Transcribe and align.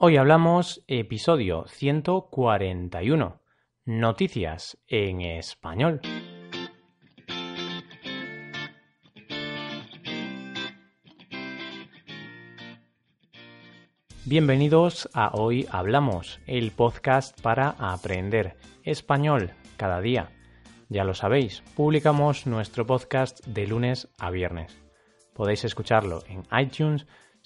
Hoy 0.00 0.16
hablamos 0.16 0.84
episodio 0.86 1.64
141. 1.66 3.42
Noticias 3.84 4.78
en 4.86 5.22
español. 5.22 6.00
Bienvenidos 14.24 15.08
a 15.14 15.32
Hoy 15.34 15.66
Hablamos, 15.68 16.38
el 16.46 16.70
podcast 16.70 17.40
para 17.40 17.70
aprender 17.70 18.56
español 18.84 19.50
cada 19.76 20.00
día. 20.00 20.30
Ya 20.88 21.02
lo 21.02 21.14
sabéis, 21.14 21.64
publicamos 21.74 22.46
nuestro 22.46 22.86
podcast 22.86 23.44
de 23.48 23.66
lunes 23.66 24.06
a 24.16 24.30
viernes. 24.30 24.80
Podéis 25.34 25.64
escucharlo 25.64 26.22
en 26.28 26.44
iTunes, 26.56 27.04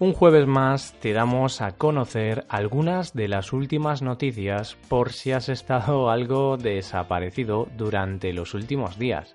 Un 0.00 0.12
jueves 0.12 0.46
más 0.46 0.92
te 1.00 1.12
damos 1.12 1.60
a 1.60 1.72
conocer 1.72 2.44
algunas 2.48 3.14
de 3.14 3.26
las 3.26 3.52
últimas 3.52 4.00
noticias 4.00 4.76
por 4.88 5.12
si 5.12 5.32
has 5.32 5.48
estado 5.48 6.08
algo 6.12 6.56
desaparecido 6.56 7.66
durante 7.76 8.32
los 8.32 8.54
últimos 8.54 8.96
días. 8.96 9.34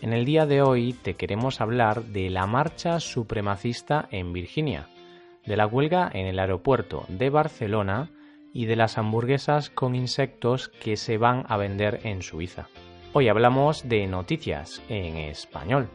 En 0.00 0.14
el 0.14 0.24
día 0.24 0.46
de 0.46 0.62
hoy 0.62 0.94
te 0.94 1.16
queremos 1.16 1.60
hablar 1.60 2.04
de 2.04 2.30
la 2.30 2.46
marcha 2.46 2.98
supremacista 2.98 4.08
en 4.10 4.32
Virginia, 4.32 4.88
de 5.44 5.58
la 5.58 5.66
huelga 5.66 6.10
en 6.14 6.26
el 6.26 6.38
aeropuerto 6.38 7.04
de 7.08 7.28
Barcelona 7.28 8.08
y 8.54 8.64
de 8.64 8.76
las 8.76 8.96
hamburguesas 8.96 9.68
con 9.68 9.94
insectos 9.94 10.70
que 10.82 10.96
se 10.96 11.18
van 11.18 11.44
a 11.46 11.58
vender 11.58 12.00
en 12.04 12.22
Suiza. 12.22 12.68
Hoy 13.12 13.28
hablamos 13.28 13.86
de 13.86 14.06
noticias 14.06 14.80
en 14.88 15.18
español. 15.18 15.90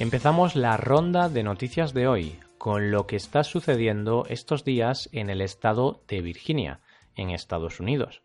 Empezamos 0.00 0.54
la 0.54 0.76
ronda 0.76 1.28
de 1.28 1.42
noticias 1.42 1.92
de 1.92 2.06
hoy 2.06 2.38
con 2.56 2.92
lo 2.92 3.08
que 3.08 3.16
está 3.16 3.42
sucediendo 3.42 4.26
estos 4.28 4.62
días 4.64 5.08
en 5.10 5.28
el 5.28 5.40
estado 5.40 6.04
de 6.06 6.22
Virginia, 6.22 6.80
en 7.16 7.30
Estados 7.30 7.80
Unidos. 7.80 8.22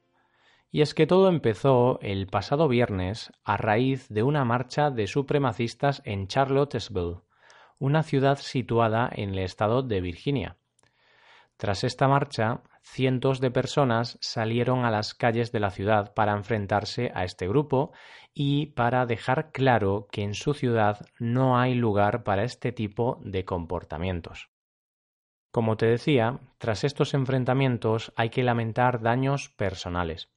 Y 0.69 0.81
es 0.81 0.93
que 0.93 1.07
todo 1.07 1.29
empezó 1.29 1.99
el 2.01 2.27
pasado 2.27 2.67
viernes 2.67 3.31
a 3.43 3.57
raíz 3.57 4.07
de 4.09 4.21
una 4.21 4.45
marcha 4.45 4.91
de 4.91 5.07
supremacistas 5.07 6.03
en 6.05 6.27
Charlottesville, 6.27 7.21
una 7.79 8.03
ciudad 8.03 8.37
situada 8.37 9.09
en 9.11 9.31
el 9.31 9.39
estado 9.39 9.81
de 9.81 9.99
Virginia. 9.99 10.57
Tras 11.57 11.83
esta 11.83 12.07
marcha, 12.07 12.61
cientos 12.83 13.39
de 13.39 13.49
personas 13.49 14.17
salieron 14.21 14.85
a 14.85 14.91
las 14.91 15.13
calles 15.15 15.51
de 15.51 15.59
la 15.59 15.71
ciudad 15.71 16.13
para 16.13 16.33
enfrentarse 16.33 17.11
a 17.15 17.23
este 17.23 17.47
grupo 17.47 17.91
y 18.33 18.67
para 18.67 19.05
dejar 19.05 19.51
claro 19.51 20.07
que 20.11 20.21
en 20.21 20.33
su 20.33 20.53
ciudad 20.53 21.05
no 21.17 21.57
hay 21.57 21.73
lugar 21.73 22.23
para 22.23 22.43
este 22.43 22.71
tipo 22.71 23.19
de 23.23 23.45
comportamientos. 23.45 24.49
Como 25.51 25.77
te 25.77 25.85
decía, 25.85 26.39
tras 26.57 26.83
estos 26.83 27.13
enfrentamientos 27.13 28.11
hay 28.15 28.29
que 28.29 28.43
lamentar 28.43 29.01
daños 29.01 29.49
personales, 29.49 30.29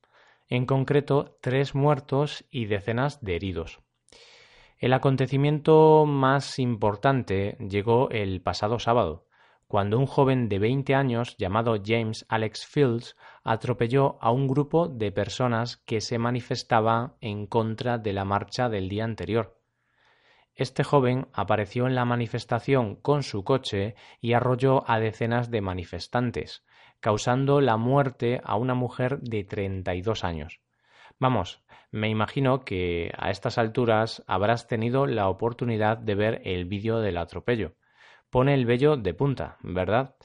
en 0.49 0.67
concreto 0.67 1.39
tres 1.41 1.75
muertos 1.75 2.45
y 2.51 2.67
decenas 2.67 3.21
de 3.23 3.37
heridos. 3.37 3.81
El 4.79 4.93
acontecimiento 4.93 6.05
más 6.05 6.59
importante 6.59 7.56
llegó 7.59 8.11
el 8.11 8.43
pasado 8.43 8.79
sábado, 8.79 9.25
cuando 9.66 9.99
un 9.99 10.06
joven 10.06 10.49
de 10.49 10.59
20 10.60 10.94
años 10.94 11.37
llamado 11.38 11.77
James 11.84 12.25
Alex 12.28 12.66
Fields 12.66 13.16
atropelló 13.43 14.16
a 14.21 14.31
un 14.31 14.47
grupo 14.47 14.87
de 14.87 15.10
personas 15.10 15.78
que 15.78 16.00
se 16.00 16.19
manifestaba 16.19 17.16
en 17.21 17.47
contra 17.47 17.99
de 17.99 18.12
la 18.12 18.25
marcha 18.25 18.69
del 18.69 18.88
día 18.88 19.05
anterior. 19.05 19.59
Este 20.55 20.84
joven 20.84 21.26
apareció 21.32 21.87
en 21.87 21.94
la 21.94 22.05
manifestación 22.05 22.97
con 22.97 23.22
su 23.22 23.44
coche 23.44 23.94
y 24.21 24.32
arrolló 24.32 24.88
a 24.88 25.00
decenas 25.00 25.50
de 25.50 25.60
manifestantes, 25.60 26.65
causando 27.00 27.60
la 27.60 27.76
muerte 27.76 28.41
a 28.44 28.56
una 28.56 28.75
mujer 28.75 29.21
de 29.21 29.44
32 29.44 30.25
años. 30.25 30.60
Vamos, 31.19 31.62
me 31.91 32.09
imagino 32.09 32.65
que 32.65 33.12
a 33.19 33.31
estas 33.31 33.59
alturas 33.59 34.22
habrás 34.26 34.66
tenido 34.66 35.06
la 35.06 35.28
oportunidad 35.28 35.99
de 35.99 36.15
ver 36.15 36.41
el 36.44 36.66
vídeo 36.66 37.00
del 37.00 37.19
atropello 37.19 37.75
pone 38.31 38.54
el 38.54 38.66
vello 38.66 38.97
de 38.97 39.14
punta, 39.14 39.56
¿verdad? 39.62 40.16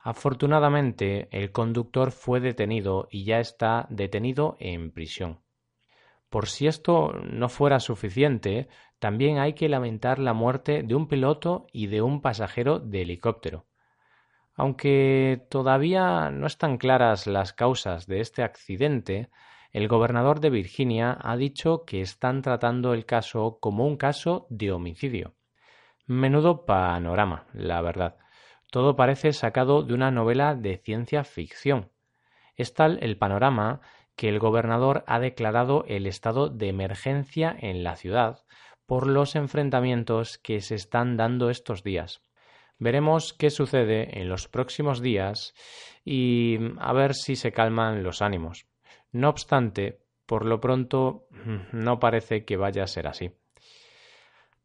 Afortunadamente, 0.00 1.28
el 1.30 1.50
conductor 1.50 2.10
fue 2.10 2.40
detenido 2.40 3.08
y 3.10 3.24
ya 3.24 3.40
está 3.40 3.86
detenido 3.88 4.56
en 4.60 4.90
prisión. 4.90 5.40
Por 6.28 6.48
si 6.48 6.66
esto 6.66 7.12
no 7.12 7.48
fuera 7.48 7.80
suficiente, 7.80 8.68
también 8.98 9.38
hay 9.38 9.54
que 9.54 9.68
lamentar 9.68 10.18
la 10.18 10.34
muerte 10.34 10.82
de 10.82 10.94
un 10.94 11.08
piloto 11.08 11.66
y 11.72 11.86
de 11.86 12.02
un 12.02 12.20
pasajero 12.20 12.80
de 12.80 13.02
helicóptero. 13.02 13.66
Aunque 14.54 15.46
todavía 15.48 16.30
no 16.30 16.46
están 16.46 16.76
claras 16.76 17.26
las 17.26 17.52
causas 17.52 18.06
de 18.06 18.20
este 18.20 18.42
accidente, 18.42 19.30
el 19.72 19.88
gobernador 19.88 20.40
de 20.40 20.50
Virginia 20.50 21.18
ha 21.20 21.36
dicho 21.36 21.84
que 21.84 22.00
están 22.00 22.42
tratando 22.42 22.94
el 22.94 23.06
caso 23.06 23.58
como 23.60 23.86
un 23.86 23.96
caso 23.96 24.46
de 24.50 24.70
homicidio. 24.70 25.34
Menudo 26.06 26.66
panorama, 26.66 27.46
la 27.54 27.80
verdad. 27.80 28.16
Todo 28.70 28.94
parece 28.96 29.32
sacado 29.32 29.82
de 29.82 29.94
una 29.94 30.10
novela 30.10 30.54
de 30.54 30.76
ciencia 30.76 31.24
ficción. 31.24 31.90
Es 32.56 32.74
tal 32.74 32.98
el 33.02 33.16
panorama 33.16 33.80
que 34.16 34.28
el 34.28 34.38
gobernador 34.38 35.04
ha 35.06 35.18
declarado 35.18 35.84
el 35.88 36.06
estado 36.06 36.48
de 36.48 36.68
emergencia 36.68 37.56
en 37.58 37.84
la 37.84 37.96
ciudad 37.96 38.44
por 38.86 39.06
los 39.06 39.34
enfrentamientos 39.34 40.38
que 40.38 40.60
se 40.60 40.74
están 40.74 41.16
dando 41.16 41.50
estos 41.50 41.82
días. 41.82 42.20
Veremos 42.78 43.32
qué 43.32 43.50
sucede 43.50 44.20
en 44.20 44.28
los 44.28 44.48
próximos 44.48 45.00
días 45.00 45.54
y 46.04 46.58
a 46.78 46.92
ver 46.92 47.14
si 47.14 47.36
se 47.36 47.52
calman 47.52 48.02
los 48.02 48.20
ánimos. 48.20 48.66
No 49.10 49.30
obstante, 49.30 50.00
por 50.26 50.44
lo 50.44 50.60
pronto 50.60 51.26
no 51.72 51.98
parece 51.98 52.44
que 52.44 52.56
vaya 52.56 52.82
a 52.82 52.88
ser 52.88 53.06
así. 53.06 53.30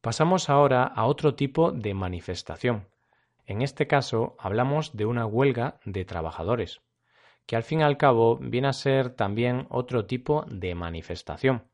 Pasamos 0.02 0.50
ahora 0.50 0.84
a 0.86 1.06
otro 1.06 1.36
tipo 1.36 1.74
de 1.74 1.94
manifestación. 1.94 2.88
En 3.46 3.62
este 3.62 3.86
caso 3.86 4.38
hablamos 4.40 4.96
de 4.96 5.06
una 5.06 5.26
huelga 5.26 5.82
de 5.84 6.06
trabajadores, 6.06 6.82
que 7.46 7.58
al 7.58 7.64
fin 7.64 7.82
y 7.82 7.84
al 7.84 7.98
cabo 7.98 8.38
viene 8.38 8.70
a 8.70 8.74
ser 8.74 9.10
también 9.10 9.68
otro 9.70 10.06
tipo 10.06 10.46
de 10.48 10.74
manifestación, 10.74 11.66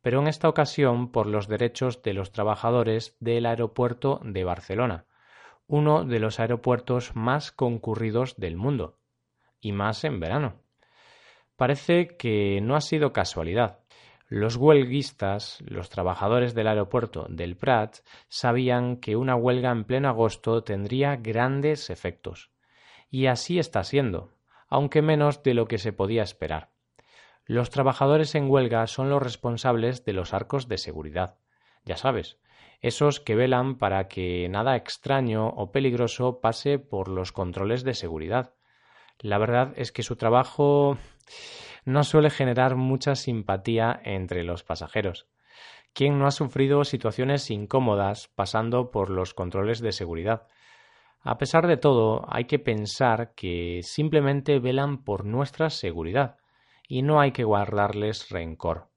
pero 0.00 0.20
en 0.20 0.26
esta 0.26 0.48
ocasión 0.48 1.12
por 1.12 1.26
los 1.26 1.48
derechos 1.48 2.02
de 2.02 2.14
los 2.14 2.32
trabajadores 2.32 3.14
del 3.20 3.44
aeropuerto 3.44 4.20
de 4.24 4.44
Barcelona, 4.44 5.04
uno 5.66 6.04
de 6.04 6.18
los 6.18 6.40
aeropuertos 6.40 7.14
más 7.14 7.52
concurridos 7.52 8.36
del 8.36 8.56
mundo, 8.56 9.00
y 9.60 9.72
más 9.72 10.04
en 10.04 10.18
verano. 10.18 10.62
Parece 11.56 12.16
que 12.16 12.60
no 12.62 12.74
ha 12.74 12.80
sido 12.80 13.12
casualidad, 13.12 13.80
los 14.28 14.56
huelguistas, 14.56 15.62
los 15.66 15.88
trabajadores 15.88 16.54
del 16.54 16.66
aeropuerto 16.66 17.26
del 17.28 17.56
Prat, 17.56 17.98
sabían 18.28 18.96
que 18.96 19.16
una 19.16 19.36
huelga 19.36 19.70
en 19.70 19.84
pleno 19.84 20.08
agosto 20.08 20.64
tendría 20.64 21.16
grandes 21.16 21.90
efectos. 21.90 22.50
Y 23.08 23.26
así 23.26 23.58
está 23.58 23.84
siendo, 23.84 24.32
aunque 24.68 25.00
menos 25.00 25.42
de 25.42 25.54
lo 25.54 25.66
que 25.66 25.78
se 25.78 25.92
podía 25.92 26.22
esperar. 26.22 26.70
Los 27.44 27.70
trabajadores 27.70 28.34
en 28.34 28.50
huelga 28.50 28.88
son 28.88 29.08
los 29.10 29.22
responsables 29.22 30.04
de 30.04 30.12
los 30.12 30.34
arcos 30.34 30.66
de 30.66 30.78
seguridad. 30.78 31.38
Ya 31.84 31.96
sabes, 31.96 32.38
esos 32.80 33.20
que 33.20 33.36
velan 33.36 33.78
para 33.78 34.08
que 34.08 34.48
nada 34.48 34.74
extraño 34.74 35.48
o 35.48 35.70
peligroso 35.70 36.40
pase 36.40 36.80
por 36.80 37.06
los 37.06 37.30
controles 37.30 37.84
de 37.84 37.94
seguridad. 37.94 38.54
La 39.20 39.38
verdad 39.38 39.72
es 39.76 39.92
que 39.92 40.02
su 40.02 40.16
trabajo 40.16 40.98
no 41.86 42.04
suele 42.04 42.30
generar 42.30 42.76
mucha 42.76 43.14
simpatía 43.14 43.98
entre 44.04 44.44
los 44.44 44.64
pasajeros. 44.64 45.28
¿Quién 45.94 46.18
no 46.18 46.26
ha 46.26 46.32
sufrido 46.32 46.84
situaciones 46.84 47.50
incómodas 47.50 48.28
pasando 48.28 48.90
por 48.90 49.08
los 49.08 49.32
controles 49.32 49.80
de 49.80 49.92
seguridad? 49.92 50.48
A 51.22 51.38
pesar 51.38 51.66
de 51.66 51.76
todo, 51.76 52.26
hay 52.28 52.44
que 52.44 52.58
pensar 52.58 53.34
que 53.34 53.80
simplemente 53.82 54.58
velan 54.58 55.04
por 55.04 55.24
nuestra 55.24 55.70
seguridad 55.70 56.36
y 56.88 57.02
no 57.02 57.20
hay 57.20 57.30
que 57.30 57.44
guardarles 57.44 58.30
rencor. 58.30 58.88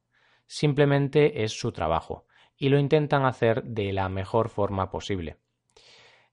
Simplemente 0.48 1.44
es 1.44 1.58
su 1.58 1.72
trabajo 1.72 2.26
y 2.58 2.70
lo 2.70 2.80
intentan 2.80 3.24
hacer 3.24 3.64
de 3.64 3.94
la 3.94 4.10
mejor 4.10 4.50
forma 4.50 4.90
posible. 4.90 5.38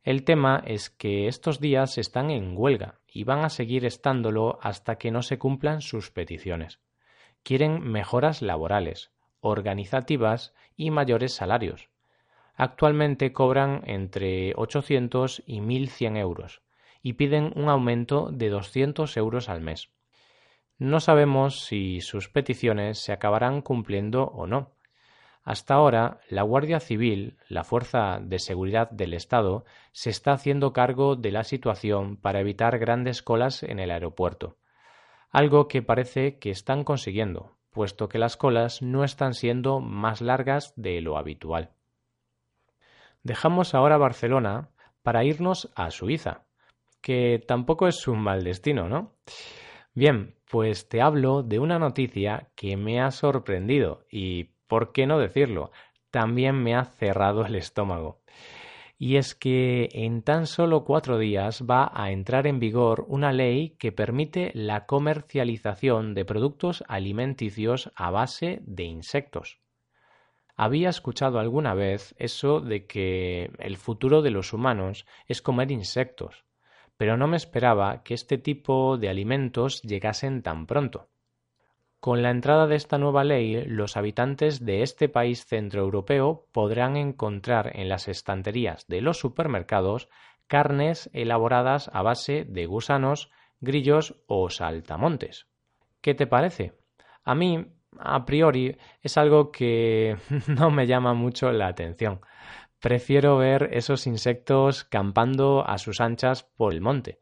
El 0.02 0.24
tema 0.24 0.62
es 0.66 0.88
que 0.88 1.28
estos 1.28 1.60
días 1.60 1.98
están 1.98 2.30
en 2.30 2.56
huelga 2.56 2.98
y 3.16 3.24
van 3.24 3.44
a 3.46 3.48
seguir 3.48 3.86
estándolo 3.86 4.58
hasta 4.60 4.98
que 4.98 5.10
no 5.10 5.22
se 5.22 5.38
cumplan 5.38 5.80
sus 5.80 6.10
peticiones. 6.10 6.80
Quieren 7.42 7.80
mejoras 7.80 8.42
laborales, 8.42 9.10
organizativas 9.40 10.52
y 10.76 10.90
mayores 10.90 11.32
salarios. 11.32 11.88
Actualmente 12.54 13.32
cobran 13.32 13.82
entre 13.86 14.52
800 14.56 15.42
y 15.46 15.60
1.100 15.60 16.18
euros 16.18 16.62
y 17.00 17.14
piden 17.14 17.52
un 17.56 17.70
aumento 17.70 18.28
de 18.30 18.50
200 18.50 19.16
euros 19.16 19.48
al 19.48 19.62
mes. 19.62 19.90
No 20.76 21.00
sabemos 21.00 21.64
si 21.64 22.02
sus 22.02 22.28
peticiones 22.28 22.98
se 22.98 23.12
acabarán 23.12 23.62
cumpliendo 23.62 24.24
o 24.24 24.46
no. 24.46 24.75
Hasta 25.46 25.74
ahora, 25.74 26.18
la 26.28 26.42
Guardia 26.42 26.80
Civil, 26.80 27.38
la 27.48 27.62
Fuerza 27.62 28.18
de 28.20 28.40
Seguridad 28.40 28.90
del 28.90 29.14
Estado, 29.14 29.64
se 29.92 30.10
está 30.10 30.32
haciendo 30.32 30.72
cargo 30.72 31.14
de 31.14 31.30
la 31.30 31.44
situación 31.44 32.16
para 32.16 32.40
evitar 32.40 32.80
grandes 32.80 33.22
colas 33.22 33.62
en 33.62 33.78
el 33.78 33.92
aeropuerto, 33.92 34.56
algo 35.30 35.68
que 35.68 35.82
parece 35.82 36.40
que 36.40 36.50
están 36.50 36.82
consiguiendo, 36.82 37.52
puesto 37.70 38.08
que 38.08 38.18
las 38.18 38.36
colas 38.36 38.82
no 38.82 39.04
están 39.04 39.34
siendo 39.34 39.78
más 39.78 40.20
largas 40.20 40.72
de 40.74 41.00
lo 41.00 41.16
habitual. 41.16 41.70
Dejamos 43.22 43.72
ahora 43.72 43.98
Barcelona 43.98 44.70
para 45.04 45.22
irnos 45.22 45.70
a 45.76 45.92
Suiza, 45.92 46.42
que 47.00 47.40
tampoco 47.46 47.86
es 47.86 48.08
un 48.08 48.18
mal 48.18 48.42
destino, 48.42 48.88
¿no? 48.88 49.12
Bien, 49.94 50.34
pues 50.50 50.88
te 50.88 51.00
hablo 51.00 51.44
de 51.44 51.60
una 51.60 51.78
noticia 51.78 52.48
que 52.56 52.76
me 52.76 53.00
ha 53.00 53.12
sorprendido 53.12 54.06
y, 54.10 54.55
por 54.66 54.92
qué 54.92 55.06
no 55.06 55.18
decirlo, 55.18 55.70
también 56.10 56.62
me 56.62 56.74
ha 56.74 56.84
cerrado 56.84 57.44
el 57.44 57.54
estómago. 57.54 58.20
Y 58.98 59.16
es 59.16 59.34
que 59.34 59.90
en 59.92 60.22
tan 60.22 60.46
solo 60.46 60.84
cuatro 60.84 61.18
días 61.18 61.64
va 61.70 61.90
a 61.92 62.10
entrar 62.10 62.46
en 62.46 62.58
vigor 62.58 63.04
una 63.08 63.32
ley 63.32 63.76
que 63.78 63.92
permite 63.92 64.50
la 64.54 64.86
comercialización 64.86 66.14
de 66.14 66.24
productos 66.24 66.82
alimenticios 66.88 67.92
a 67.94 68.10
base 68.10 68.60
de 68.62 68.84
insectos. 68.84 69.60
Había 70.56 70.88
escuchado 70.88 71.38
alguna 71.38 71.74
vez 71.74 72.14
eso 72.18 72.60
de 72.60 72.86
que 72.86 73.50
el 73.58 73.76
futuro 73.76 74.22
de 74.22 74.30
los 74.30 74.54
humanos 74.54 75.04
es 75.26 75.42
comer 75.42 75.70
insectos, 75.70 76.46
pero 76.96 77.18
no 77.18 77.28
me 77.28 77.36
esperaba 77.36 78.02
que 78.02 78.14
este 78.14 78.38
tipo 78.38 78.96
de 78.96 79.10
alimentos 79.10 79.82
llegasen 79.82 80.42
tan 80.42 80.66
pronto. 80.66 81.10
Con 82.00 82.22
la 82.22 82.30
entrada 82.30 82.66
de 82.66 82.76
esta 82.76 82.98
nueva 82.98 83.24
ley, 83.24 83.64
los 83.64 83.96
habitantes 83.96 84.64
de 84.64 84.82
este 84.82 85.08
país 85.08 85.44
centroeuropeo 85.46 86.46
podrán 86.52 86.96
encontrar 86.96 87.72
en 87.74 87.88
las 87.88 88.06
estanterías 88.08 88.86
de 88.86 89.00
los 89.00 89.18
supermercados 89.18 90.08
carnes 90.46 91.10
elaboradas 91.12 91.90
a 91.92 92.02
base 92.02 92.44
de 92.44 92.66
gusanos, 92.66 93.30
grillos 93.60 94.22
o 94.26 94.50
saltamontes. 94.50 95.46
¿Qué 96.00 96.14
te 96.14 96.26
parece? 96.26 96.74
A 97.24 97.34
mí, 97.34 97.66
a 97.98 98.24
priori, 98.24 98.76
es 99.02 99.16
algo 99.16 99.50
que 99.50 100.16
no 100.46 100.70
me 100.70 100.86
llama 100.86 101.14
mucho 101.14 101.50
la 101.50 101.66
atención. 101.66 102.20
Prefiero 102.80 103.38
ver 103.38 103.70
esos 103.72 104.06
insectos 104.06 104.84
campando 104.84 105.66
a 105.66 105.78
sus 105.78 106.00
anchas 106.00 106.44
por 106.44 106.72
el 106.72 106.80
monte. 106.80 107.20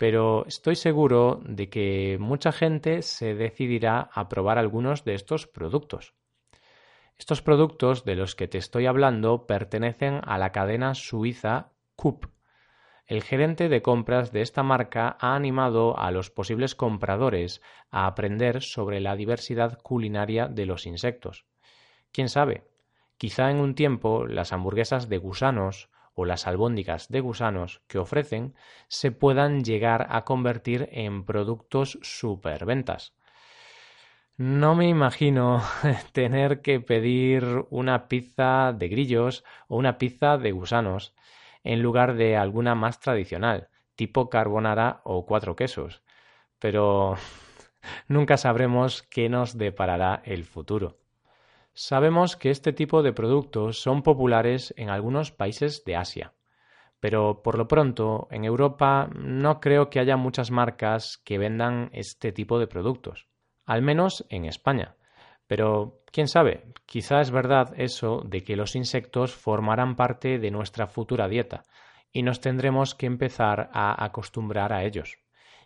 Pero 0.00 0.46
estoy 0.46 0.76
seguro 0.76 1.42
de 1.44 1.68
que 1.68 2.16
mucha 2.18 2.52
gente 2.52 3.02
se 3.02 3.34
decidirá 3.34 4.08
a 4.14 4.30
probar 4.30 4.56
algunos 4.56 5.04
de 5.04 5.12
estos 5.12 5.46
productos. 5.46 6.14
Estos 7.18 7.42
productos 7.42 8.06
de 8.06 8.14
los 8.14 8.34
que 8.34 8.48
te 8.48 8.56
estoy 8.56 8.86
hablando 8.86 9.46
pertenecen 9.46 10.22
a 10.24 10.38
la 10.38 10.52
cadena 10.52 10.94
suiza 10.94 11.72
Coop. 11.96 12.24
El 13.06 13.22
gerente 13.22 13.68
de 13.68 13.82
compras 13.82 14.32
de 14.32 14.40
esta 14.40 14.62
marca 14.62 15.18
ha 15.20 15.36
animado 15.36 15.98
a 15.98 16.10
los 16.12 16.30
posibles 16.30 16.74
compradores 16.74 17.60
a 17.90 18.06
aprender 18.06 18.62
sobre 18.62 19.00
la 19.00 19.16
diversidad 19.16 19.78
culinaria 19.82 20.48
de 20.48 20.64
los 20.64 20.86
insectos. 20.86 21.44
Quién 22.10 22.30
sabe, 22.30 22.64
Quizá 23.20 23.50
en 23.50 23.58
un 23.58 23.74
tiempo 23.74 24.26
las 24.26 24.54
hamburguesas 24.54 25.10
de 25.10 25.18
gusanos 25.18 25.90
o 26.14 26.24
las 26.24 26.46
albóndigas 26.46 27.08
de 27.08 27.20
gusanos 27.20 27.82
que 27.86 27.98
ofrecen 27.98 28.54
se 28.88 29.12
puedan 29.12 29.64
llegar 29.64 30.06
a 30.10 30.24
convertir 30.24 30.88
en 30.92 31.24
productos 31.24 31.98
superventas. 32.02 33.14
No 34.36 34.74
me 34.74 34.88
imagino 34.88 35.62
tener 36.12 36.62
que 36.62 36.80
pedir 36.80 37.44
una 37.68 38.08
pizza 38.08 38.72
de 38.72 38.88
grillos 38.88 39.44
o 39.68 39.76
una 39.76 39.98
pizza 39.98 40.38
de 40.38 40.52
gusanos 40.52 41.14
en 41.62 41.82
lugar 41.82 42.14
de 42.14 42.36
alguna 42.36 42.74
más 42.74 43.00
tradicional, 43.00 43.68
tipo 43.96 44.30
carbonara 44.30 45.02
o 45.04 45.26
cuatro 45.26 45.56
quesos. 45.56 46.02
Pero 46.58 47.16
nunca 48.08 48.36
sabremos 48.38 49.02
qué 49.02 49.28
nos 49.28 49.58
deparará 49.58 50.22
el 50.24 50.44
futuro. 50.44 50.99
Sabemos 51.82 52.36
que 52.36 52.50
este 52.50 52.74
tipo 52.74 53.02
de 53.02 53.14
productos 53.14 53.80
son 53.80 54.02
populares 54.02 54.74
en 54.76 54.90
algunos 54.90 55.32
países 55.32 55.82
de 55.86 55.96
Asia, 55.96 56.34
pero 57.00 57.42
por 57.42 57.56
lo 57.56 57.68
pronto 57.68 58.28
en 58.30 58.44
Europa 58.44 59.08
no 59.14 59.60
creo 59.60 59.88
que 59.88 59.98
haya 59.98 60.18
muchas 60.18 60.50
marcas 60.50 61.16
que 61.24 61.38
vendan 61.38 61.88
este 61.94 62.32
tipo 62.32 62.58
de 62.58 62.66
productos, 62.66 63.28
al 63.64 63.80
menos 63.80 64.26
en 64.28 64.44
España. 64.44 64.96
Pero, 65.46 66.02
quién 66.12 66.28
sabe, 66.28 66.66
quizá 66.84 67.22
es 67.22 67.30
verdad 67.30 67.72
eso 67.78 68.24
de 68.26 68.44
que 68.44 68.56
los 68.56 68.76
insectos 68.76 69.34
formarán 69.34 69.96
parte 69.96 70.38
de 70.38 70.50
nuestra 70.50 70.86
futura 70.86 71.28
dieta 71.28 71.62
y 72.12 72.22
nos 72.22 72.42
tendremos 72.42 72.94
que 72.94 73.06
empezar 73.06 73.70
a 73.72 74.04
acostumbrar 74.04 74.74
a 74.74 74.84
ellos. 74.84 75.16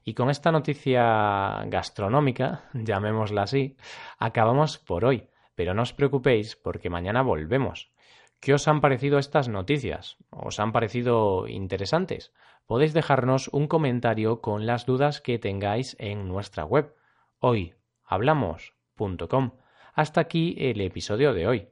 Y 0.04 0.14
con 0.14 0.30
esta 0.30 0.52
noticia 0.52 1.64
gastronómica, 1.66 2.66
llamémosla 2.72 3.42
así, 3.42 3.76
acabamos 4.20 4.78
por 4.78 5.04
hoy. 5.04 5.28
Pero 5.54 5.74
no 5.74 5.82
os 5.82 5.92
preocupéis 5.92 6.56
porque 6.56 6.90
mañana 6.90 7.22
volvemos. 7.22 7.92
¿Qué 8.40 8.54
os 8.54 8.66
han 8.68 8.80
parecido 8.80 9.18
estas 9.18 9.48
noticias? 9.48 10.16
¿Os 10.30 10.60
han 10.60 10.72
parecido 10.72 11.48
interesantes? 11.48 12.32
Podéis 12.66 12.92
dejarnos 12.92 13.48
un 13.48 13.66
comentario 13.68 14.40
con 14.40 14.66
las 14.66 14.86
dudas 14.86 15.20
que 15.20 15.38
tengáis 15.38 15.96
en 15.98 16.28
nuestra 16.28 16.64
web 16.64 16.94
hoyhablamos.com. 17.38 19.52
Hasta 19.94 20.20
aquí 20.20 20.56
el 20.58 20.80
episodio 20.80 21.34
de 21.34 21.46
hoy. 21.46 21.68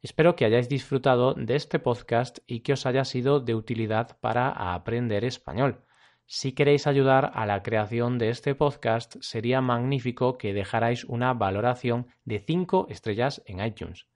Espero 0.00 0.34
que 0.34 0.44
hayáis 0.44 0.68
disfrutado 0.68 1.34
de 1.34 1.54
este 1.54 1.78
podcast 1.78 2.38
y 2.46 2.60
que 2.60 2.72
os 2.72 2.86
haya 2.86 3.04
sido 3.04 3.38
de 3.38 3.54
utilidad 3.54 4.18
para 4.20 4.74
aprender 4.74 5.24
español. 5.24 5.84
Si 6.34 6.52
queréis 6.52 6.86
ayudar 6.86 7.30
a 7.34 7.44
la 7.44 7.62
creación 7.62 8.16
de 8.16 8.30
este 8.30 8.54
podcast, 8.54 9.16
sería 9.20 9.60
magnífico 9.60 10.38
que 10.38 10.54
dejarais 10.54 11.04
una 11.04 11.34
valoración 11.34 12.06
de 12.24 12.38
5 12.38 12.86
estrellas 12.88 13.42
en 13.44 13.62
iTunes. 13.62 14.06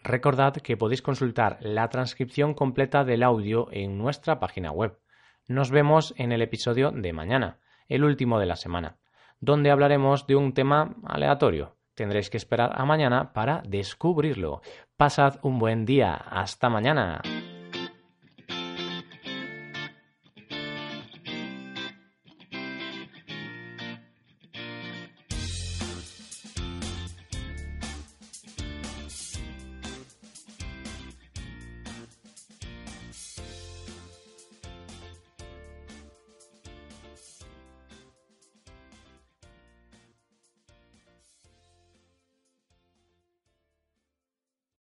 Recordad 0.00 0.52
que 0.52 0.76
podéis 0.76 1.00
consultar 1.00 1.56
la 1.62 1.88
transcripción 1.88 2.52
completa 2.52 3.04
del 3.04 3.22
audio 3.22 3.68
en 3.72 3.96
nuestra 3.96 4.38
página 4.38 4.70
web. 4.70 4.98
Nos 5.48 5.70
vemos 5.70 6.12
en 6.18 6.32
el 6.32 6.42
episodio 6.42 6.90
de 6.90 7.14
mañana, 7.14 7.58
el 7.88 8.04
último 8.04 8.38
de 8.38 8.44
la 8.44 8.56
semana, 8.56 8.98
donde 9.40 9.70
hablaremos 9.70 10.26
de 10.26 10.36
un 10.36 10.52
tema 10.52 10.94
aleatorio. 11.06 11.78
Tendréis 11.94 12.28
que 12.28 12.36
esperar 12.36 12.72
a 12.74 12.84
mañana 12.84 13.32
para 13.32 13.62
descubrirlo. 13.66 14.60
Pasad 14.98 15.38
un 15.40 15.58
buen 15.58 15.86
día. 15.86 16.12
Hasta 16.16 16.68
mañana. 16.68 17.22